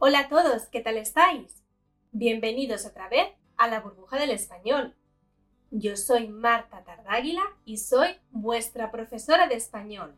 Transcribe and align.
Hola 0.00 0.20
a 0.20 0.28
todos, 0.28 0.68
¿qué 0.68 0.78
tal 0.78 0.96
estáis? 0.96 1.64
Bienvenidos 2.12 2.86
otra 2.86 3.08
vez 3.08 3.32
a 3.56 3.66
la 3.66 3.80
burbuja 3.80 4.16
del 4.16 4.30
español. 4.30 4.94
Yo 5.72 5.96
soy 5.96 6.28
Marta 6.28 6.84
Tardáguila 6.84 7.42
y 7.64 7.78
soy 7.78 8.10
vuestra 8.30 8.92
profesora 8.92 9.48
de 9.48 9.56
español. 9.56 10.14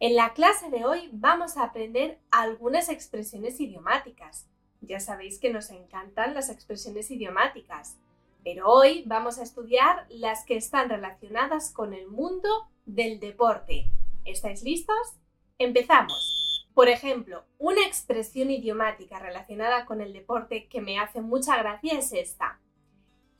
En 0.00 0.16
la 0.16 0.34
clase 0.34 0.68
de 0.68 0.84
hoy 0.84 1.08
vamos 1.14 1.56
a 1.56 1.64
aprender 1.64 2.18
algunas 2.30 2.90
expresiones 2.90 3.58
idiomáticas. 3.58 4.46
Ya 4.82 5.00
sabéis 5.00 5.38
que 5.38 5.50
nos 5.50 5.70
encantan 5.70 6.34
las 6.34 6.50
expresiones 6.50 7.10
idiomáticas, 7.10 7.96
pero 8.44 8.68
hoy 8.68 9.04
vamos 9.06 9.38
a 9.38 9.44
estudiar 9.44 10.04
las 10.10 10.44
que 10.44 10.58
están 10.58 10.90
relacionadas 10.90 11.72
con 11.72 11.94
el 11.94 12.06
mundo 12.06 12.50
del 12.84 13.18
deporte. 13.18 13.86
¿Estáis 14.26 14.62
listos? 14.62 15.14
Empezamos. 15.56 16.39
Por 16.74 16.88
ejemplo, 16.88 17.44
una 17.58 17.84
expresión 17.86 18.50
idiomática 18.50 19.18
relacionada 19.18 19.84
con 19.84 20.00
el 20.00 20.12
deporte 20.12 20.68
que 20.68 20.80
me 20.80 20.98
hace 20.98 21.20
mucha 21.20 21.56
gracia 21.58 21.98
es 21.98 22.12
esta. 22.12 22.60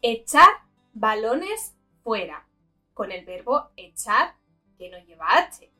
Echar 0.02 0.48
balones 0.92 1.76
fuera, 2.02 2.46
con 2.94 3.12
el 3.12 3.24
verbo 3.24 3.70
echar 3.76 4.34
que 4.76 4.90
no 4.90 4.98
lleva 4.98 5.26
H. 5.36 5.70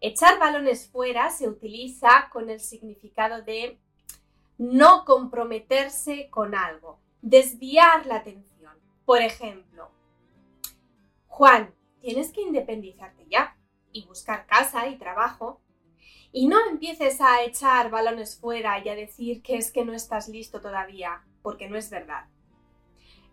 Echar 0.00 0.38
balones 0.38 0.88
fuera 0.88 1.30
se 1.30 1.48
utiliza 1.48 2.28
con 2.32 2.50
el 2.50 2.60
significado 2.60 3.42
de 3.42 3.78
no 4.58 5.04
comprometerse 5.04 6.28
con 6.30 6.54
algo, 6.54 7.00
desviar 7.22 8.06
la 8.06 8.16
atención. 8.16 8.72
Por 9.04 9.22
ejemplo, 9.22 9.90
Juan, 11.26 11.74
tienes 12.00 12.32
que 12.32 12.42
independizarte 12.42 13.26
ya 13.28 13.56
y 13.92 14.04
buscar 14.06 14.46
casa 14.46 14.86
y 14.88 14.96
trabajo. 14.98 15.60
Y 16.32 16.46
no 16.46 16.58
empieces 16.68 17.20
a 17.20 17.42
echar 17.42 17.90
balones 17.90 18.38
fuera 18.38 18.84
y 18.84 18.88
a 18.88 18.94
decir 18.94 19.42
que 19.42 19.56
es 19.56 19.72
que 19.72 19.84
no 19.84 19.94
estás 19.94 20.28
listo 20.28 20.60
todavía, 20.60 21.24
porque 21.42 21.68
no 21.68 21.76
es 21.76 21.90
verdad. 21.90 22.26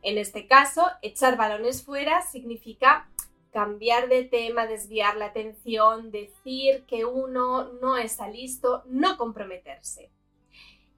En 0.01 0.17
este 0.17 0.47
caso, 0.47 0.88
echar 1.01 1.35
balones 1.35 1.83
fuera 1.83 2.21
significa 2.21 3.09
cambiar 3.51 4.09
de 4.09 4.23
tema, 4.23 4.67
desviar 4.67 5.17
la 5.17 5.28
atención, 5.28 6.11
decir 6.11 6.85
que 6.85 7.06
uno 7.06 7.72
no 7.81 7.97
está 7.97 8.28
listo, 8.28 8.83
no 8.85 9.17
comprometerse. 9.17 10.12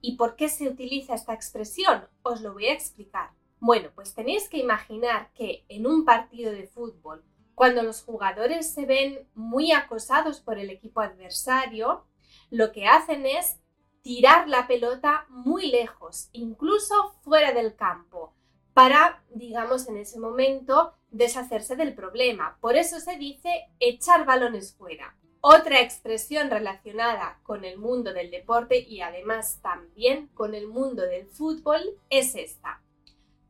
¿Y 0.00 0.16
por 0.16 0.36
qué 0.36 0.48
se 0.48 0.68
utiliza 0.68 1.14
esta 1.14 1.34
expresión? 1.34 2.06
Os 2.22 2.40
lo 2.40 2.52
voy 2.52 2.66
a 2.66 2.72
explicar. 2.74 3.30
Bueno, 3.60 3.90
pues 3.94 4.14
tenéis 4.14 4.48
que 4.48 4.58
imaginar 4.58 5.32
que 5.34 5.64
en 5.68 5.86
un 5.86 6.04
partido 6.04 6.52
de 6.52 6.68
fútbol, 6.68 7.24
cuando 7.58 7.82
los 7.82 8.02
jugadores 8.02 8.72
se 8.72 8.86
ven 8.86 9.26
muy 9.34 9.72
acosados 9.72 10.38
por 10.38 10.60
el 10.60 10.70
equipo 10.70 11.00
adversario, 11.00 12.04
lo 12.50 12.70
que 12.70 12.86
hacen 12.86 13.26
es 13.26 13.58
tirar 14.00 14.48
la 14.48 14.68
pelota 14.68 15.26
muy 15.28 15.68
lejos, 15.68 16.28
incluso 16.32 17.16
fuera 17.22 17.50
del 17.50 17.74
campo, 17.74 18.32
para, 18.74 19.24
digamos, 19.30 19.88
en 19.88 19.96
ese 19.96 20.20
momento 20.20 20.94
deshacerse 21.10 21.74
del 21.74 21.96
problema. 21.96 22.58
Por 22.60 22.76
eso 22.76 23.00
se 23.00 23.16
dice 23.16 23.66
echar 23.80 24.24
balones 24.24 24.76
fuera. 24.76 25.16
Otra 25.40 25.80
expresión 25.80 26.50
relacionada 26.50 27.40
con 27.42 27.64
el 27.64 27.76
mundo 27.76 28.12
del 28.12 28.30
deporte 28.30 28.78
y 28.78 29.00
además 29.00 29.58
también 29.62 30.28
con 30.28 30.54
el 30.54 30.68
mundo 30.68 31.02
del 31.02 31.26
fútbol 31.26 31.82
es 32.08 32.36
esta. 32.36 32.80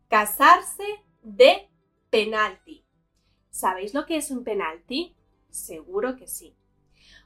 Casarse 0.09 1.05
de 1.23 1.69
penalti. 2.09 2.88
¿Sabéis 3.59 3.93
lo 3.93 4.07
que 4.07 4.17
es 4.17 4.31
un 4.31 4.45
penalti? 4.45 5.17
Seguro 5.51 6.15
que 6.15 6.29
sí. 6.29 6.55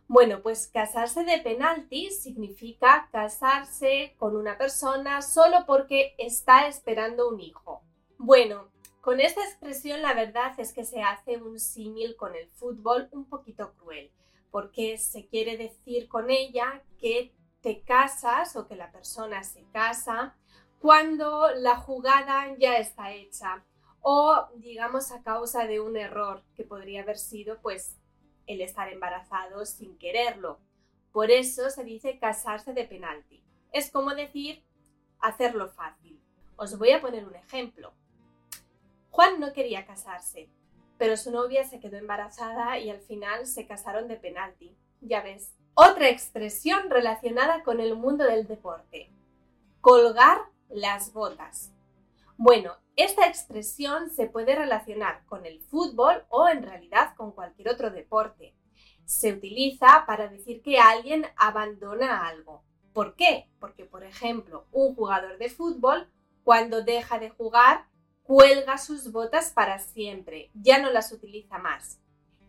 Bueno, 0.08 0.40
pues 0.40 0.66
casarse 0.66 1.24
de 1.24 1.40
penalti 1.40 2.10
significa 2.10 3.10
casarse 3.12 4.14
con 4.16 4.34
una 4.34 4.56
persona 4.56 5.20
solo 5.20 5.66
porque 5.66 6.14
está 6.16 6.68
esperando 6.68 7.28
un 7.28 7.38
hijo. 7.38 7.82
Bueno, 8.16 8.70
con 9.02 9.20
esta 9.20 9.44
expresión 9.44 10.00
la 10.00 10.14
verdad 10.14 10.54
es 10.56 10.72
que 10.72 10.86
se 10.86 11.02
hace 11.02 11.36
un 11.36 11.60
símil 11.60 12.16
con 12.16 12.34
el 12.34 12.48
fútbol 12.48 13.10
un 13.12 13.26
poquito 13.26 13.74
cruel, 13.74 14.10
porque 14.50 14.96
se 14.96 15.26
quiere 15.26 15.58
decir 15.58 16.08
con 16.08 16.30
ella 16.30 16.82
que 16.98 17.34
te 17.60 17.82
casas 17.82 18.56
o 18.56 18.66
que 18.66 18.76
la 18.76 18.90
persona 18.90 19.44
se 19.44 19.64
casa 19.64 20.34
cuando 20.80 21.50
la 21.56 21.76
jugada 21.76 22.56
ya 22.56 22.78
está 22.78 23.12
hecha 23.12 23.62
o 24.02 24.48
digamos 24.56 25.12
a 25.12 25.22
causa 25.22 25.66
de 25.66 25.80
un 25.80 25.96
error 25.96 26.42
que 26.56 26.64
podría 26.64 27.02
haber 27.02 27.18
sido 27.18 27.58
pues 27.60 27.96
el 28.46 28.60
estar 28.60 28.92
embarazado 28.92 29.64
sin 29.64 29.96
quererlo. 29.96 30.58
Por 31.12 31.30
eso 31.30 31.70
se 31.70 31.84
dice 31.84 32.18
casarse 32.18 32.74
de 32.74 32.84
penalti. 32.84 33.42
Es 33.72 33.90
como 33.90 34.14
decir 34.14 34.62
hacerlo 35.20 35.68
fácil. 35.70 36.20
Os 36.56 36.76
voy 36.76 36.90
a 36.90 37.00
poner 37.00 37.24
un 37.24 37.36
ejemplo. 37.36 37.92
Juan 39.10 39.40
no 39.40 39.52
quería 39.52 39.86
casarse, 39.86 40.48
pero 40.98 41.16
su 41.16 41.30
novia 41.30 41.64
se 41.64 41.80
quedó 41.80 41.96
embarazada 41.96 42.78
y 42.78 42.90
al 42.90 43.00
final 43.00 43.46
se 43.46 43.66
casaron 43.66 44.08
de 44.08 44.16
penalti. 44.16 44.74
Ya 45.00 45.22
ves. 45.22 45.54
Otra 45.74 46.08
expresión 46.08 46.90
relacionada 46.90 47.62
con 47.62 47.80
el 47.80 47.96
mundo 47.96 48.24
del 48.24 48.46
deporte. 48.46 49.10
Colgar 49.80 50.42
las 50.68 51.12
botas. 51.12 51.72
Bueno, 52.44 52.72
esta 52.96 53.28
expresión 53.28 54.10
se 54.10 54.26
puede 54.26 54.56
relacionar 54.56 55.24
con 55.26 55.46
el 55.46 55.60
fútbol 55.60 56.24
o 56.28 56.48
en 56.48 56.64
realidad 56.64 57.14
con 57.14 57.30
cualquier 57.30 57.68
otro 57.68 57.92
deporte. 57.92 58.52
Se 59.04 59.32
utiliza 59.32 60.02
para 60.08 60.26
decir 60.26 60.60
que 60.60 60.80
alguien 60.80 61.24
abandona 61.36 62.26
algo. 62.26 62.64
¿Por 62.92 63.14
qué? 63.14 63.48
Porque, 63.60 63.84
por 63.84 64.02
ejemplo, 64.02 64.66
un 64.72 64.96
jugador 64.96 65.38
de 65.38 65.50
fútbol, 65.50 66.10
cuando 66.42 66.82
deja 66.82 67.20
de 67.20 67.30
jugar, 67.30 67.86
cuelga 68.24 68.76
sus 68.76 69.12
botas 69.12 69.52
para 69.52 69.78
siempre, 69.78 70.50
ya 70.52 70.80
no 70.80 70.90
las 70.90 71.12
utiliza 71.12 71.58
más. 71.58 72.00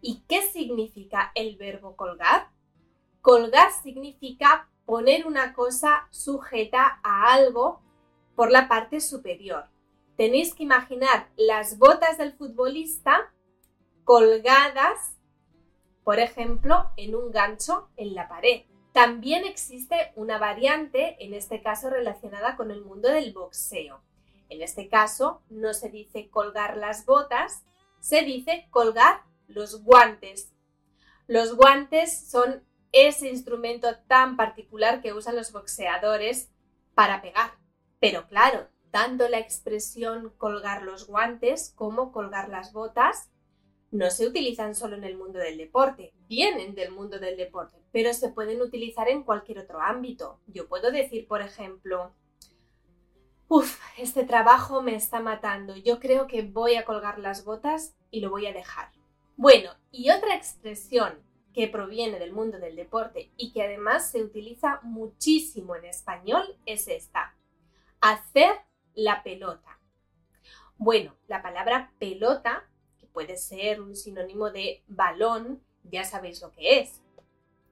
¿Y 0.02 0.24
qué 0.28 0.42
significa 0.42 1.32
el 1.36 1.56
verbo 1.56 1.96
colgar? 1.96 2.48
Colgar 3.22 3.72
significa 3.84 4.68
poner 4.88 5.28
una 5.28 5.54
cosa 5.54 6.08
sujeta 6.10 7.00
a 7.04 7.32
algo 7.32 7.80
por 8.36 8.50
la 8.50 8.68
parte 8.68 9.00
superior. 9.00 9.72
Tenéis 10.18 10.54
que 10.54 10.64
imaginar 10.64 11.30
las 11.36 11.78
botas 11.78 12.18
del 12.18 12.34
futbolista 12.34 13.34
colgadas, 14.04 15.18
por 16.04 16.20
ejemplo, 16.20 16.92
en 16.98 17.16
un 17.16 17.32
gancho 17.32 17.90
en 17.96 18.14
la 18.14 18.28
pared. 18.28 18.64
También 18.92 19.46
existe 19.46 20.12
una 20.16 20.38
variante, 20.38 21.18
en 21.20 21.34
este 21.34 21.64
caso 21.64 21.90
relacionada 21.90 22.56
con 22.56 22.70
el 22.70 22.84
mundo 22.84 23.10
del 23.10 23.34
boxeo. 23.34 24.04
En 24.50 24.62
este 24.62 24.88
caso, 24.88 25.42
no 25.50 25.74
se 25.74 25.90
dice 25.90 26.30
colgar 26.30 26.78
las 26.78 27.06
botas, 27.06 27.64
se 28.00 28.22
dice 28.22 28.68
colgar 28.70 29.22
los 29.48 29.84
guantes. 29.84 30.54
Los 31.26 31.56
guantes 31.56 32.30
son 32.30 32.64
ese 32.92 33.30
instrumento 33.30 33.98
tan 34.08 34.38
particular 34.38 35.02
que 35.02 35.14
usan 35.14 35.36
los 35.36 35.52
boxeadores 35.52 36.52
para 36.94 37.22
pegar. 37.24 37.58
Pero 38.00 38.28
claro, 38.28 38.68
tanto 38.94 39.28
la 39.28 39.40
expresión 39.40 40.32
colgar 40.38 40.84
los 40.84 41.08
guantes 41.08 41.74
como 41.76 42.12
colgar 42.12 42.48
las 42.50 42.74
botas 42.74 43.32
no 43.90 44.12
se 44.12 44.28
utilizan 44.28 44.76
solo 44.76 44.96
en 44.96 45.04
el 45.04 45.18
mundo 45.18 45.40
del 45.40 45.58
deporte, 45.58 46.14
vienen 46.30 46.76
del 46.76 46.92
mundo 46.92 47.18
del 47.18 47.36
deporte, 47.36 47.80
pero 47.92 48.14
se 48.14 48.30
pueden 48.30 48.62
utilizar 48.62 49.10
en 49.10 49.24
cualquier 49.24 49.58
otro 49.58 49.82
ámbito. 49.82 50.40
Yo 50.46 50.68
puedo 50.68 50.92
decir, 50.92 51.28
por 51.28 51.42
ejemplo, 51.42 52.14
Uf, 53.48 53.80
este 53.98 54.26
trabajo 54.26 54.84
me 54.84 54.96
está 54.96 55.20
matando. 55.20 55.76
Yo 55.76 56.00
creo 56.00 56.28
que 56.28 56.44
voy 56.44 56.76
a 56.76 56.86
colgar 56.86 57.18
las 57.18 57.46
botas 57.46 57.96
y 58.12 58.20
lo 58.20 58.30
voy 58.30 58.46
a 58.46 58.54
dejar. 58.54 58.92
Bueno, 59.38 59.72
y 59.92 60.12
otra 60.12 60.36
expresión 60.36 61.20
que 61.52 61.68
proviene 61.68 62.20
del 62.20 62.32
mundo 62.32 62.60
del 62.60 62.76
deporte 62.76 63.32
y 63.38 63.52
que 63.52 63.64
además 63.64 64.12
se 64.12 64.24
utiliza 64.24 64.80
muchísimo 64.84 65.76
en 65.76 65.86
español 65.86 66.44
es 66.68 66.88
esta. 66.88 67.36
Hacer 68.02 68.54
la 68.96 69.24
pelota. 69.24 69.80
Bueno, 70.78 71.16
la 71.28 71.42
palabra 71.42 71.92
pelota, 72.00 72.68
que 73.00 73.08
puede 73.08 73.38
ser 73.38 73.82
un 73.82 73.96
sinónimo 73.96 74.52
de 74.52 74.84
balón, 74.88 75.64
ya 75.84 76.04
sabéis 76.04 76.42
lo 76.42 76.52
que 76.52 76.80
es. 76.80 77.02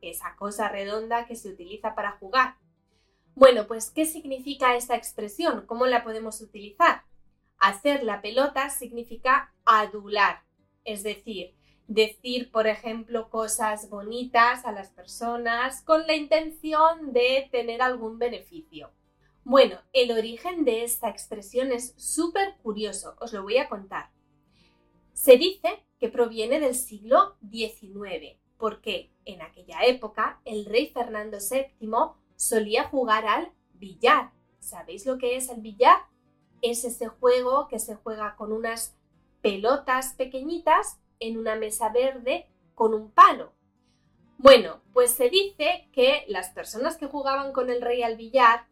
Esa 0.01 0.35
cosa 0.35 0.69
redonda 0.69 1.25
que 1.25 1.35
se 1.35 1.49
utiliza 1.49 1.95
para 1.95 2.13
jugar. 2.13 2.55
Bueno, 3.35 3.67
pues 3.67 3.91
¿qué 3.91 4.05
significa 4.05 4.75
esta 4.75 4.95
expresión? 4.95 5.65
¿Cómo 5.65 5.85
la 5.85 6.03
podemos 6.03 6.41
utilizar? 6.41 7.03
Hacer 7.57 8.03
la 8.03 8.21
pelota 8.21 8.69
significa 8.69 9.53
adular, 9.65 10.43
es 10.83 11.03
decir, 11.03 11.55
decir, 11.87 12.51
por 12.51 12.67
ejemplo, 12.67 13.29
cosas 13.29 13.89
bonitas 13.89 14.65
a 14.65 14.71
las 14.71 14.89
personas 14.89 15.81
con 15.81 16.07
la 16.07 16.15
intención 16.15 17.13
de 17.13 17.47
tener 17.51 17.81
algún 17.81 18.17
beneficio. 18.17 18.91
Bueno, 19.43 19.79
el 19.91 20.11
origen 20.11 20.65
de 20.65 20.83
esta 20.83 21.09
expresión 21.09 21.71
es 21.71 21.93
súper 21.97 22.57
curioso, 22.61 23.15
os 23.19 23.33
lo 23.33 23.41
voy 23.41 23.57
a 23.57 23.69
contar. 23.69 24.11
Se 25.13 25.37
dice 25.37 25.83
que 25.99 26.09
proviene 26.09 26.59
del 26.59 26.75
siglo 26.75 27.37
XIX, 27.49 28.39
porque 28.57 29.11
en 29.25 29.41
aquella 29.41 29.83
época 29.85 30.39
el 30.45 30.65
rey 30.65 30.87
Fernando 30.87 31.37
VII 31.39 31.89
solía 32.35 32.85
jugar 32.85 33.25
al 33.25 33.51
billar. 33.73 34.31
¿Sabéis 34.59 35.05
lo 35.05 35.17
que 35.17 35.35
es 35.35 35.49
el 35.49 35.61
billar? 35.61 35.97
Es 36.61 36.85
ese 36.85 37.07
juego 37.07 37.67
que 37.67 37.79
se 37.79 37.95
juega 37.95 38.35
con 38.35 38.51
unas 38.51 38.95
pelotas 39.41 40.13
pequeñitas 40.13 40.99
en 41.19 41.37
una 41.37 41.55
mesa 41.55 41.89
verde 41.89 42.47
con 42.75 42.93
un 42.93 43.11
palo. 43.11 43.53
Bueno, 44.37 44.81
pues 44.93 45.11
se 45.11 45.29
dice 45.29 45.89
que 45.91 46.25
las 46.27 46.49
personas 46.49 46.97
que 46.97 47.07
jugaban 47.07 47.53
con 47.53 47.69
el 47.69 47.81
rey 47.81 48.01
al 48.01 48.17
billar 48.17 48.70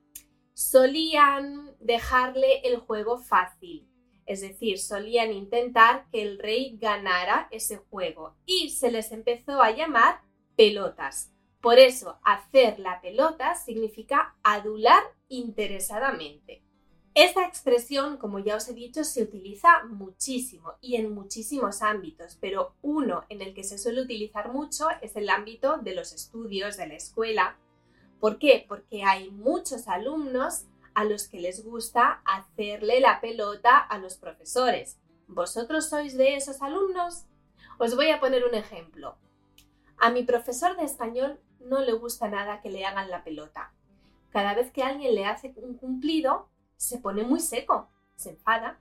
solían 0.59 1.73
dejarle 1.79 2.59
el 2.65 2.79
juego 2.79 3.17
fácil, 3.17 3.87
es 4.25 4.41
decir, 4.41 4.77
solían 4.77 5.31
intentar 5.31 6.05
que 6.11 6.21
el 6.21 6.37
rey 6.37 6.77
ganara 6.77 7.47
ese 7.49 7.77
juego 7.77 8.35
y 8.45 8.71
se 8.71 8.91
les 8.91 9.13
empezó 9.13 9.61
a 9.61 9.71
llamar 9.71 10.19
pelotas. 10.57 11.31
Por 11.61 11.79
eso, 11.79 12.19
hacer 12.25 12.77
la 12.77 12.99
pelota 12.99 13.55
significa 13.55 14.35
adular 14.43 15.01
interesadamente. 15.29 16.61
Esta 17.13 17.47
expresión, 17.47 18.17
como 18.17 18.39
ya 18.39 18.57
os 18.57 18.67
he 18.67 18.73
dicho, 18.73 19.05
se 19.05 19.23
utiliza 19.23 19.85
muchísimo 19.85 20.73
y 20.81 20.97
en 20.97 21.13
muchísimos 21.13 21.81
ámbitos, 21.81 22.37
pero 22.41 22.75
uno 22.81 23.23
en 23.29 23.41
el 23.41 23.53
que 23.53 23.63
se 23.63 23.77
suele 23.77 24.01
utilizar 24.01 24.51
mucho 24.51 24.87
es 25.01 25.15
el 25.15 25.29
ámbito 25.29 25.77
de 25.77 25.95
los 25.95 26.11
estudios 26.11 26.75
de 26.75 26.87
la 26.87 26.95
escuela. 26.95 27.57
¿Por 28.19 28.37
qué? 28.37 28.65
Porque 28.67 29.03
hay 29.03 29.31
muchos 29.31 29.87
alumnos 29.87 30.65
a 30.93 31.05
los 31.05 31.27
que 31.27 31.39
les 31.39 31.63
gusta 31.63 32.21
hacerle 32.25 32.99
la 32.99 33.21
pelota 33.21 33.77
a 33.77 33.97
los 33.97 34.17
profesores. 34.17 34.99
¿Vosotros 35.27 35.89
sois 35.89 36.17
de 36.17 36.35
esos 36.35 36.61
alumnos? 36.61 37.25
Os 37.77 37.95
voy 37.95 38.09
a 38.09 38.19
poner 38.19 38.43
un 38.45 38.55
ejemplo. 38.55 39.15
A 39.97 40.09
mi 40.09 40.23
profesor 40.23 40.75
de 40.75 40.83
español 40.83 41.39
no 41.59 41.79
le 41.81 41.93
gusta 41.93 42.27
nada 42.27 42.61
que 42.61 42.69
le 42.69 42.85
hagan 42.85 43.09
la 43.09 43.23
pelota. 43.23 43.73
Cada 44.31 44.53
vez 44.53 44.71
que 44.71 44.83
alguien 44.83 45.15
le 45.15 45.25
hace 45.25 45.53
un 45.57 45.77
cumplido, 45.77 46.49
se 46.75 46.97
pone 46.97 47.23
muy 47.23 47.39
seco, 47.39 47.89
se 48.15 48.31
enfada. 48.31 48.79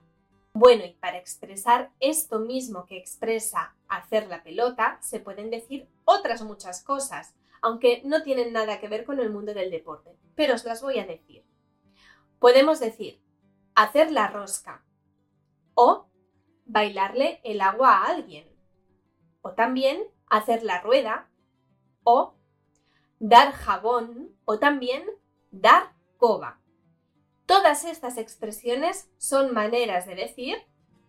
Bueno, 0.53 0.83
y 0.85 0.93
para 0.93 1.17
expresar 1.17 1.91
esto 1.99 2.39
mismo 2.39 2.85
que 2.85 2.97
expresa 2.97 3.75
hacer 3.87 4.27
la 4.27 4.43
pelota, 4.43 4.97
se 5.01 5.19
pueden 5.19 5.49
decir 5.49 5.87
otras 6.05 6.41
muchas 6.41 6.83
cosas, 6.83 7.33
aunque 7.61 8.01
no 8.05 8.23
tienen 8.23 8.53
nada 8.53 8.79
que 8.79 8.87
ver 8.87 9.05
con 9.05 9.19
el 9.19 9.29
mundo 9.29 9.53
del 9.53 9.71
deporte, 9.71 10.17
pero 10.35 10.55
os 10.55 10.65
las 10.65 10.81
voy 10.81 10.99
a 10.99 11.05
decir. 11.05 11.45
Podemos 12.39 12.79
decir 12.79 13.21
hacer 13.75 14.11
la 14.11 14.27
rosca 14.27 14.85
o 15.73 16.09
bailarle 16.65 17.41
el 17.43 17.61
agua 17.61 17.97
a 17.97 18.05
alguien 18.05 18.47
o 19.41 19.53
también 19.53 20.03
hacer 20.27 20.63
la 20.63 20.81
rueda 20.81 21.29
o 22.03 22.35
dar 23.19 23.51
jabón 23.51 24.35
o 24.45 24.59
también 24.59 25.03
dar 25.51 25.93
coba. 26.17 26.61
Todas 27.45 27.85
estas 27.85 28.17
expresiones 28.17 29.09
son 29.17 29.53
maneras 29.53 30.05
de 30.05 30.15
decir 30.15 30.57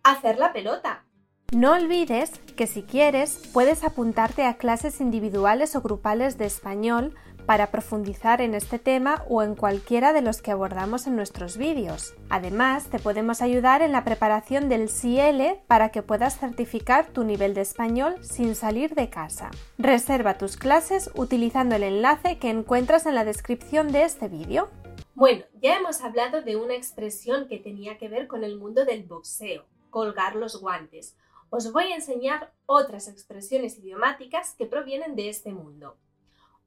hacer 0.03 0.39
la 0.39 0.53
pelota. 0.53 1.07
No 1.53 1.73
olvides 1.73 2.31
que 2.55 2.69
si 2.69 2.85
quieres 2.85 3.51
puedes 3.53 3.83
apuntarte 3.83 4.45
a 4.45 4.57
clases 4.57 5.01
individuales 5.01 5.75
o 5.75 5.83
grupales 5.83 6.39
de 6.39 6.47
español 6.47 7.17
para 7.45 7.73
profundizar 7.73 8.41
en 8.41 8.55
este 8.55 8.79
tema 8.79 9.25
o 9.29 9.43
en 9.43 9.57
cualquiera 9.57 10.13
de 10.13 10.23
los 10.23 10.43
que 10.43 10.53
abordamos 10.53 11.09
en 11.09 11.17
nuestros 11.17 11.57
vídeos. 11.57 12.15
Además, 12.29 12.87
te 12.87 13.01
podemos 13.01 13.43
ayudar 13.43 13.83
en 13.83 13.91
la 13.91 14.05
preparación 14.05 14.69
del 14.69 14.89
CL 14.89 15.61
para 15.67 15.89
que 15.89 16.03
puedas 16.03 16.39
certificar 16.39 17.09
tu 17.09 17.25
nivel 17.25 17.55
de 17.55 17.63
español 17.63 18.15
sin 18.21 18.55
salir 18.55 18.95
de 18.95 19.11
casa. 19.11 19.51
Reserva 19.77 20.39
tus 20.39 20.57
clases 20.57 21.11
utilizando 21.17 21.75
el 21.75 21.83
enlace 21.83 22.39
que 22.39 22.51
encuentras 22.51 23.07
en 23.07 23.17
la 23.17 23.25
descripción 23.25 23.91
de 23.91 24.05
este 24.05 24.29
vídeo. 24.29 24.69
Bueno, 25.17 25.43
ya 25.61 25.77
hemos 25.77 26.01
hablado 26.03 26.43
de 26.43 26.55
una 26.55 26.77
expresión 26.77 27.49
que 27.49 27.59
tenía 27.59 27.99
que 27.99 28.09
ver 28.09 28.29
con 28.29 28.45
el 28.45 28.57
mundo 28.57 28.85
del 28.85 29.03
boxeo, 29.03 29.65
colgar 29.91 30.37
los 30.37 30.61
guantes. 30.61 31.17
Os 31.51 31.73
voy 31.73 31.93
a 31.93 31.97
enseñar 31.97 32.55
otras 32.67 33.09
expresiones 33.09 33.77
idiomáticas 33.79 34.55
que 34.55 34.67
provienen 34.67 35.17
de 35.17 35.29
este 35.29 35.53
mundo. 35.53 35.99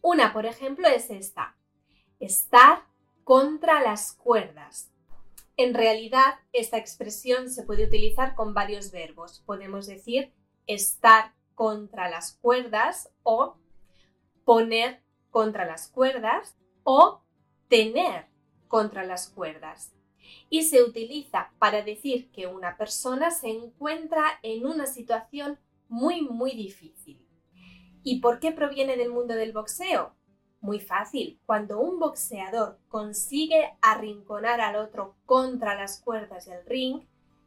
Una, 0.02 0.34
por 0.34 0.46
ejemplo, 0.46 0.88
es 0.90 1.10
esta. 1.10 1.56
Estar 2.20 2.84
contra 3.24 3.82
las 3.82 4.12
cuerdas. 4.12 4.92
En 5.56 5.74
realidad, 5.74 6.36
esta 6.52 6.78
expresión 6.78 7.50
se 7.50 7.64
puede 7.64 7.86
utilizar 7.86 8.36
con 8.36 8.54
varios 8.54 8.92
verbos. 8.92 9.42
Podemos 9.46 9.88
decir 9.88 10.34
estar 10.68 11.34
contra 11.56 12.10
las 12.10 12.34
cuerdas 12.34 13.10
o 13.24 13.58
poner 14.44 15.02
contra 15.30 15.66
las 15.66 15.88
cuerdas 15.88 16.58
o 16.84 17.22
tener 17.70 18.28
contra 18.68 19.06
las 19.06 19.30
cuerdas. 19.30 19.94
Y 20.50 20.64
se 20.64 20.84
utiliza 20.84 21.52
para 21.60 21.82
decir 21.82 22.30
que 22.32 22.48
una 22.48 22.78
persona 22.78 23.32
se 23.32 23.50
encuentra 23.50 24.40
en 24.42 24.66
una 24.66 24.86
situación 24.86 25.60
muy, 25.90 26.22
muy 26.22 26.52
difícil. 26.52 27.26
¿Y 28.04 28.20
por 28.20 28.40
qué 28.40 28.52
proviene 28.52 28.98
del 28.98 29.10
mundo 29.10 29.36
del 29.36 29.54
boxeo? 29.54 30.14
Muy 30.60 30.80
fácil, 30.80 31.40
cuando 31.46 31.80
un 31.80 32.00
boxeador 32.00 32.80
consigue 32.88 33.78
arrinconar 33.82 34.62
al 34.62 34.78
otro 34.78 35.16
contra 35.26 35.76
las 35.76 36.02
cuerdas 36.02 36.46
del 36.46 36.66
ring, 36.66 37.04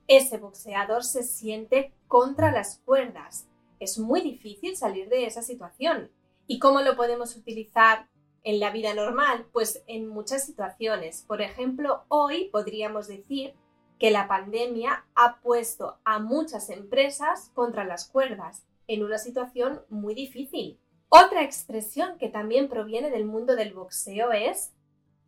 ese 0.06 0.38
boxeador 0.38 1.02
se 1.02 1.22
siente 1.24 1.92
contra 2.08 2.52
las 2.52 2.78
cuerdas. 2.84 3.48
Es 3.80 3.98
muy 3.98 4.20
difícil 4.20 4.76
salir 4.76 5.08
de 5.08 5.26
esa 5.26 5.42
situación. 5.42 6.10
¿Y 6.46 6.58
cómo 6.58 6.80
lo 6.80 6.96
podemos 6.96 7.36
utilizar 7.36 8.08
en 8.46 8.60
la 8.60 8.70
vida 8.70 8.94
normal? 8.94 9.44
Pues 9.52 9.82
en 9.88 10.06
muchas 10.06 10.46
situaciones. 10.46 11.24
Por 11.26 11.42
ejemplo, 11.42 12.04
hoy 12.06 12.48
podríamos 12.52 13.08
decir 13.08 13.54
que 13.98 14.12
la 14.12 14.28
pandemia 14.28 15.04
ha 15.16 15.40
puesto 15.40 15.98
a 16.04 16.20
muchas 16.20 16.70
empresas 16.70 17.50
contra 17.54 17.84
las 17.84 18.08
cuerdas 18.08 18.64
en 18.86 19.02
una 19.02 19.18
situación 19.18 19.82
muy 19.88 20.14
difícil. 20.14 20.78
Otra 21.08 21.42
expresión 21.42 22.18
que 22.18 22.28
también 22.28 22.68
proviene 22.68 23.10
del 23.10 23.24
mundo 23.24 23.56
del 23.56 23.74
boxeo 23.74 24.30
es 24.30 24.72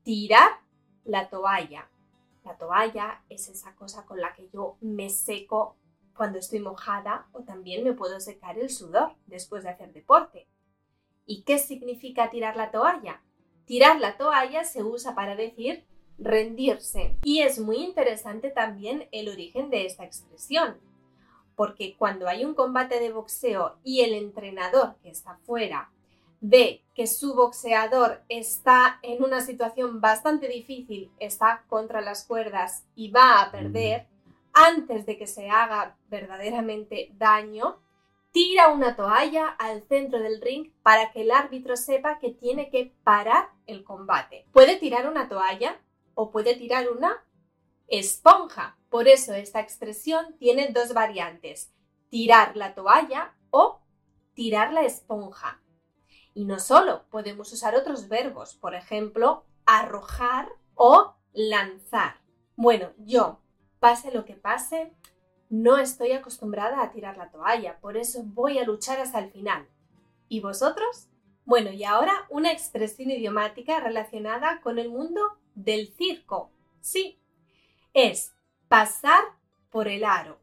tirar 0.04 0.50
la 1.04 1.28
toalla. 1.28 1.90
La 2.44 2.56
toalla 2.56 3.24
es 3.28 3.48
esa 3.48 3.74
cosa 3.74 4.06
con 4.06 4.20
la 4.20 4.32
que 4.34 4.48
yo 4.52 4.76
me 4.80 5.10
seco 5.10 5.76
cuando 6.14 6.38
estoy 6.38 6.60
mojada 6.60 7.26
o 7.32 7.42
también 7.42 7.82
me 7.82 7.94
puedo 7.94 8.20
secar 8.20 8.60
el 8.60 8.70
sudor 8.70 9.16
después 9.26 9.64
de 9.64 9.70
hacer 9.70 9.92
deporte. 9.92 10.46
¿Y 11.28 11.42
qué 11.42 11.60
significa 11.60 12.30
tirar 12.30 12.56
la 12.56 12.72
toalla? 12.72 13.22
Tirar 13.66 14.00
la 14.00 14.16
toalla 14.16 14.64
se 14.64 14.82
usa 14.82 15.14
para 15.14 15.36
decir 15.36 15.84
rendirse 16.18 17.16
y 17.22 17.42
es 17.42 17.60
muy 17.60 17.76
interesante 17.76 18.50
también 18.50 19.06
el 19.12 19.28
origen 19.28 19.70
de 19.70 19.86
esta 19.86 20.04
expresión 20.04 20.80
porque 21.58 21.96
cuando 21.98 22.28
hay 22.28 22.44
un 22.44 22.54
combate 22.54 23.00
de 23.00 23.10
boxeo 23.10 23.78
y 23.82 24.02
el 24.02 24.14
entrenador 24.14 24.94
que 25.02 25.10
está 25.10 25.38
fuera 25.38 25.90
ve 26.40 26.84
que 26.94 27.08
su 27.08 27.34
boxeador 27.34 28.22
está 28.28 29.00
en 29.02 29.24
una 29.24 29.40
situación 29.40 30.00
bastante 30.00 30.46
difícil, 30.46 31.10
está 31.18 31.64
contra 31.68 32.00
las 32.00 32.24
cuerdas 32.24 32.84
y 32.94 33.10
va 33.10 33.42
a 33.42 33.50
perder, 33.50 34.06
antes 34.52 35.04
de 35.04 35.18
que 35.18 35.26
se 35.26 35.50
haga 35.50 35.96
verdaderamente 36.08 37.10
daño, 37.18 37.80
tira 38.32 38.68
una 38.68 38.96
toalla 38.96 39.48
al 39.58 39.82
centro 39.88 40.18
del 40.20 40.40
ring 40.40 40.72
para 40.82 41.12
que 41.12 41.22
el 41.22 41.30
árbitro 41.30 41.76
sepa 41.76 42.18
que 42.18 42.30
tiene 42.30 42.70
que 42.70 42.94
parar 43.04 43.50
el 43.66 43.84
combate. 43.84 44.46
Puede 44.52 44.76
tirar 44.76 45.08
una 45.08 45.28
toalla 45.28 45.80
o 46.14 46.30
puede 46.30 46.54
tirar 46.54 46.90
una 46.90 47.24
esponja. 47.86 48.78
Por 48.88 49.08
eso 49.08 49.34
esta 49.34 49.60
expresión 49.60 50.36
tiene 50.38 50.68
dos 50.68 50.94
variantes, 50.94 51.72
tirar 52.10 52.56
la 52.56 52.74
toalla 52.74 53.34
o 53.50 53.80
tirar 54.34 54.72
la 54.72 54.82
esponja. 54.82 55.60
Y 56.34 56.44
no 56.44 56.60
solo, 56.60 57.04
podemos 57.10 57.52
usar 57.52 57.74
otros 57.74 58.08
verbos, 58.08 58.54
por 58.54 58.74
ejemplo, 58.74 59.44
arrojar 59.66 60.48
o 60.74 61.16
lanzar. 61.32 62.20
Bueno, 62.54 62.92
yo, 62.98 63.40
pase 63.80 64.12
lo 64.12 64.24
que 64.24 64.34
pase, 64.34 64.94
no 65.50 65.78
estoy 65.78 66.12
acostumbrada 66.12 66.82
a 66.82 66.92
tirar 66.92 67.16
la 67.16 67.30
toalla, 67.30 67.78
por 67.80 67.96
eso 67.96 68.22
voy 68.24 68.58
a 68.58 68.64
luchar 68.64 69.00
hasta 69.00 69.18
el 69.18 69.30
final. 69.30 69.66
¿Y 70.28 70.40
vosotros? 70.40 71.08
Bueno, 71.44 71.72
y 71.72 71.84
ahora 71.84 72.26
una 72.28 72.52
expresión 72.52 73.10
idiomática 73.10 73.80
relacionada 73.80 74.60
con 74.60 74.78
el 74.78 74.90
mundo 74.90 75.20
del 75.54 75.94
circo. 75.94 76.50
Sí, 76.80 77.18
es 77.94 78.34
pasar 78.68 79.24
por 79.70 79.88
el 79.88 80.04
aro. 80.04 80.38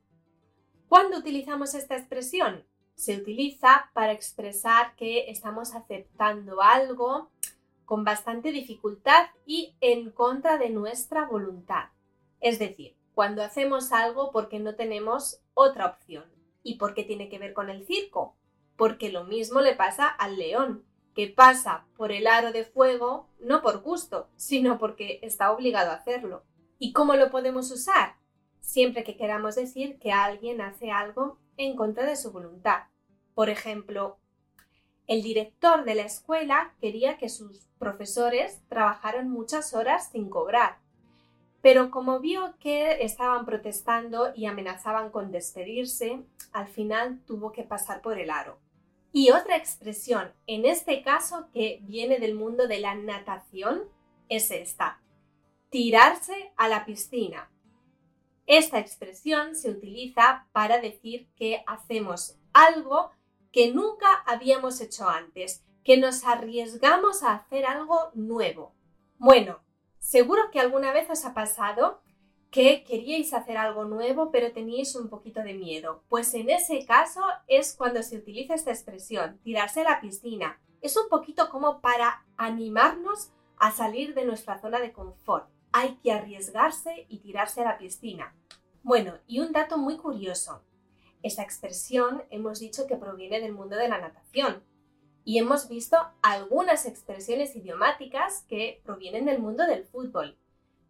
¿Cuándo 0.88 1.17
utilizamos 1.17 1.75
esta 1.75 1.95
expresión? 1.95 2.65
Se 2.95 3.15
utiliza 3.15 3.91
para 3.93 4.13
expresar 4.13 4.95
que 4.95 5.29
estamos 5.29 5.75
aceptando 5.75 6.62
algo 6.62 7.29
con 7.85 8.03
bastante 8.03 8.51
dificultad 8.51 9.27
y 9.45 9.75
en 9.81 10.09
contra 10.12 10.57
de 10.57 10.69
nuestra 10.69 11.25
voluntad. 11.27 11.89
Es 12.39 12.57
decir, 12.57 12.95
cuando 13.15 13.43
hacemos 13.43 13.93
algo 13.93 14.31
porque 14.31 14.60
no 14.60 14.75
tenemos 14.75 15.41
otra 15.53 15.88
opción. 15.88 16.25
¿Y 16.62 16.75
por 16.75 16.93
qué 16.93 17.03
tiene 17.03 17.29
que 17.29 17.39
ver 17.39 17.53
con 17.53 17.69
el 17.69 17.86
circo? 17.88 18.36
Porque 18.75 19.10
lo 19.10 19.24
mismo 19.24 19.62
le 19.62 19.74
pasa 19.74 20.07
al 20.07 20.38
león, 20.38 20.86
que 21.15 21.29
pasa 21.29 21.88
por 21.95 22.12
el 22.12 22.27
aro 22.27 22.51
de 22.51 22.65
fuego 22.65 23.29
no 23.39 23.62
por 23.62 23.81
gusto, 23.81 24.27
sino 24.36 24.77
porque 24.77 25.19
está 25.24 25.51
obligado 25.51 25.91
a 25.91 25.95
hacerlo. 25.95 26.43
¿Y 26.77 26.91
cómo 26.91 27.15
lo 27.15 27.31
podemos 27.31 27.72
usar? 27.72 28.17
Siempre 28.60 29.05
que 29.05 29.15
queramos 29.15 29.55
decir 29.55 29.98
que 29.98 30.12
alguien 30.12 30.60
hace 30.60 30.91
algo 30.91 31.39
en 31.55 31.77
contra 31.77 32.05
de 32.05 32.17
su 32.17 32.34
voluntad. 32.34 32.84
Por 33.34 33.50
ejemplo, 33.50 34.17
el 35.07 35.24
director 35.24 35.86
de 35.86 35.95
la 35.95 36.01
escuela 36.01 36.74
quería 36.81 37.17
que 37.17 37.29
sus 37.29 37.69
profesores 37.79 38.62
trabajaran 38.67 39.29
muchas 39.29 39.74
horas 39.74 40.10
sin 40.12 40.29
cobrar 40.29 40.84
pero 41.65 41.89
como 41.89 42.19
vio 42.19 42.53
que 42.60 43.03
estaban 43.03 43.43
protestando 43.43 44.31
y 44.36 44.45
amenazaban 44.45 45.10
con 45.10 45.31
despedirse, 45.31 46.22
al 46.51 46.67
final 46.67 47.24
tuvo 47.25 47.51
que 47.51 47.63
pasar 47.63 48.03
por 48.03 48.19
el 48.19 48.29
aro. 48.29 48.60
Y 49.12 49.31
otra 49.31 49.57
expresión, 49.57 50.31
en 50.45 50.67
este 50.67 51.01
caso 51.01 51.50
que 51.51 51.79
viene 51.81 52.19
del 52.19 52.36
mundo 52.36 52.67
de 52.67 52.77
la 52.77 52.93
natación, 52.93 53.81
es 54.29 54.51
esta, 54.51 55.01
tirarse 55.72 56.53
a 56.55 56.67
la 56.67 56.86
piscina. 56.86 57.50
Esta 58.45 58.77
expresión 58.77 59.55
se 59.55 59.72
utiliza 59.72 60.45
para 60.51 60.79
decir 60.79 61.27
que 61.36 61.63
hacemos 61.65 62.38
algo 62.53 63.10
que 63.51 63.74
nunca 63.74 64.22
habíamos 64.27 64.81
hecho 64.81 65.10
antes, 65.10 65.63
que 65.84 65.98
nos 65.98 66.25
arriesgamos 66.25 67.24
a 67.24 67.34
hacer 67.34 67.65
algo 67.65 68.12
nuevo. 68.13 68.75
Bueno, 69.17 69.64
Seguro 70.05 70.51
que 70.51 70.59
alguna 70.59 70.93
vez 70.93 71.09
os 71.09 71.25
ha 71.25 71.33
pasado 71.33 72.00
que 72.51 72.83
queríais 72.83 73.33
hacer 73.33 73.57
algo 73.57 73.85
nuevo 73.85 74.29
pero 74.29 74.51
teníais 74.51 74.95
un 74.95 75.09
poquito 75.09 75.41
de 75.41 75.55
miedo. 75.55 76.03
Pues 76.09 76.31
en 76.35 76.51
ese 76.51 76.85
caso 76.85 77.21
es 77.47 77.74
cuando 77.75 78.03
se 78.03 78.15
utiliza 78.15 78.53
esta 78.53 78.69
expresión, 78.69 79.39
tirarse 79.43 79.81
a 79.81 79.85
la 79.85 80.01
piscina. 80.01 80.62
Es 80.83 80.95
un 80.95 81.09
poquito 81.09 81.50
como 81.50 81.81
para 81.81 82.24
animarnos 82.38 83.31
a 83.57 83.71
salir 83.71 84.13
de 84.13 84.25
nuestra 84.25 84.62
zona 84.62 84.79
de 84.79 84.93
confort. 84.93 85.50
Hay 85.71 85.95
que 85.95 86.12
arriesgarse 86.12 87.07
y 87.09 87.17
tirarse 87.17 87.62
a 87.62 87.65
la 87.65 87.79
piscina. 87.79 88.35
Bueno, 88.83 89.15
y 89.25 89.39
un 89.39 89.53
dato 89.53 89.79
muy 89.79 89.97
curioso. 89.97 90.62
Esta 91.24 91.41
expresión 91.41 92.21
hemos 92.29 92.59
dicho 92.59 92.85
que 92.85 92.95
proviene 92.95 93.39
del 93.39 93.53
mundo 93.53 93.75
de 93.75 93.89
la 93.89 93.97
natación, 93.97 94.63
y 95.25 95.39
hemos 95.39 95.67
visto 95.67 95.98
algunas 96.22 96.86
expresiones 96.86 97.55
idiomáticas 97.55 98.46
que 98.48 98.79
provienen 98.86 99.25
del 99.25 99.39
mundo 99.39 99.65
del 99.65 99.84
fútbol. 99.84 100.38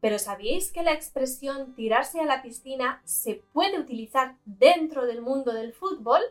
Pero 0.02 0.20
¿sabíais 0.20 0.72
que 0.72 0.84
la 0.84 0.92
expresión 0.92 1.74
tirarse 1.74 2.20
a 2.20 2.26
la 2.26 2.44
piscina 2.44 3.02
se 3.06 3.42
puede 3.54 3.80
utilizar 3.80 4.38
dentro 4.44 5.08
del 5.08 5.22
mundo 5.22 5.54
del 5.54 5.74
fútbol? 5.74 6.22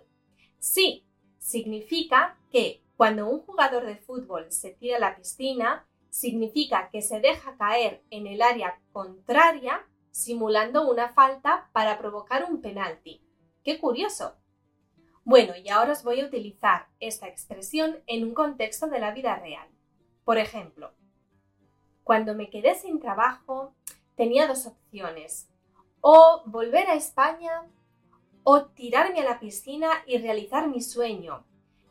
Sí, 0.59 1.07
significa 1.39 2.39
que 2.53 2.83
cuando 2.97 3.27
un 3.27 3.41
jugador 3.41 3.87
de 3.87 3.97
fútbol 3.97 4.53
se 4.53 4.71
tira 4.71 4.99
a 4.99 5.01
la 5.01 5.17
piscina, 5.17 5.89
significa 6.11 6.91
que 6.93 7.01
se 7.03 7.21
deja 7.21 7.57
caer 7.57 8.03
en 8.11 8.27
el 8.27 8.43
área 8.43 8.81
contraria 8.93 9.85
simulando 10.11 10.89
una 10.89 11.09
falta 11.09 11.69
para 11.73 11.99
provocar 11.99 12.45
un 12.45 12.61
penalti. 12.61 13.21
¡Qué 13.65 13.81
curioso! 13.81 14.37
Bueno, 15.25 15.54
y 15.57 15.71
ahora 15.71 15.93
os 15.93 16.02
voy 16.02 16.21
a 16.21 16.26
utilizar 16.26 16.87
esta 17.00 17.28
expresión 17.28 18.02
en 18.07 18.25
un 18.25 18.35
contexto 18.35 18.88
de 18.88 18.99
la 18.99 19.12
vida 19.12 19.37
real. 19.37 19.66
Por 20.25 20.37
ejemplo, 20.37 20.93
cuando 22.02 22.35
me 22.35 22.50
quedé 22.50 22.75
sin 22.75 23.00
trabajo, 23.00 23.75
tenía 24.16 24.47
dos 24.47 24.66
opciones. 24.66 25.49
O 26.02 26.43
volver 26.45 26.88
a 26.88 26.95
España 26.95 27.62
o 28.43 28.66
tirarme 28.66 29.21
a 29.21 29.25
la 29.25 29.40
piscina 29.40 29.88
y 30.07 30.19
realizar 30.19 30.69
mi 30.69 30.83
sueño, 30.83 31.47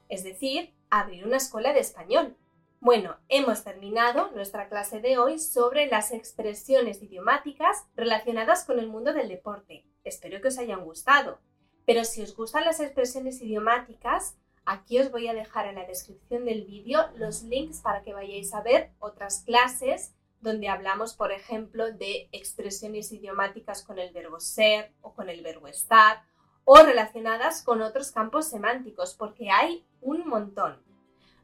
es 0.07 0.23
decir, 0.23 0.71
abrir 0.91 1.25
una 1.25 1.37
escuela 1.37 1.73
de 1.73 1.79
español. 1.79 2.37
Bueno, 2.79 3.17
hemos 3.29 3.63
terminado 3.63 4.29
nuestra 4.31 4.69
clase 4.69 4.99
de 4.99 5.17
hoy 5.17 5.39
sobre 5.39 5.87
las 5.87 6.11
expresiones 6.11 7.01
idiomáticas 7.01 7.87
relacionadas 7.95 8.65
con 8.65 8.77
el 8.77 8.87
mundo 8.87 9.13
del 9.13 9.29
deporte. 9.29 9.87
Espero 10.03 10.39
que 10.41 10.49
os 10.49 10.59
hayan 10.59 10.85
gustado. 10.85 11.39
Pero 11.85 12.03
si 12.05 12.21
os 12.21 12.35
gustan 12.35 12.65
las 12.65 12.79
expresiones 12.79 13.41
idiomáticas, 13.41 14.35
aquí 14.65 14.99
os 14.99 15.11
voy 15.11 15.27
a 15.27 15.33
dejar 15.33 15.67
en 15.67 15.75
la 15.75 15.85
descripción 15.85 16.45
del 16.45 16.63
vídeo 16.63 17.05
los 17.17 17.43
links 17.43 17.79
para 17.79 18.03
que 18.03 18.13
vayáis 18.13 18.53
a 18.53 18.61
ver 18.61 18.91
otras 18.99 19.41
clases 19.41 20.13
donde 20.41 20.67
hablamos, 20.67 21.13
por 21.13 21.31
ejemplo, 21.31 21.91
de 21.91 22.27
expresiones 22.31 23.11
idiomáticas 23.11 23.81
con 23.83 23.97
el 23.97 24.13
verbo 24.13 24.39
ser 24.39 24.93
o 25.01 25.13
con 25.13 25.29
el 25.29 25.41
verbo 25.41 25.67
estar 25.67 26.23
o 26.65 26.77
relacionadas 26.77 27.61
con 27.61 27.81
otros 27.81 28.11
campos 28.11 28.47
semánticos, 28.47 29.15
porque 29.15 29.49
hay 29.49 29.85
un 30.01 30.27
montón. 30.27 30.81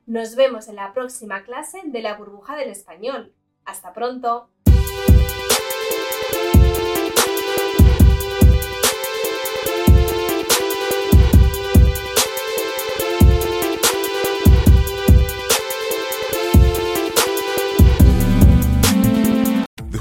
Nos 0.06 0.36
vemos 0.36 0.68
en 0.68 0.76
la 0.76 0.94
próxima 0.94 1.44
clase 1.44 1.82
de 1.86 2.02
la 2.02 2.16
burbuja 2.16 2.56
del 2.56 2.70
español. 2.70 3.34
Hasta 3.66 3.94
pronto. 3.94 4.50